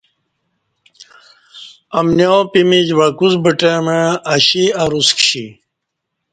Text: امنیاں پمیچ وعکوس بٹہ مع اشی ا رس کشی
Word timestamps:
امنیاں 1.99 2.41
پمیچ 2.51 2.87
وعکوس 2.97 3.33
بٹہ 3.43 3.73
مع 3.85 4.01
اشی 4.33 4.63
ا 4.81 4.83
رس 4.91 5.09
کشی 5.17 5.45